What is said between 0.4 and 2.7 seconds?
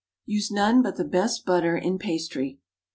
none but the best butter in pastry.